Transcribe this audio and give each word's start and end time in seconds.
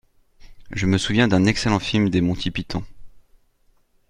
Je 0.71 0.87
me 0.87 0.97
souviens 0.97 1.27
d’un 1.27 1.45
excellent 1.45 1.77
film 1.77 2.09
des 2.09 2.21
Monty 2.21 2.49
Python. 2.49 2.83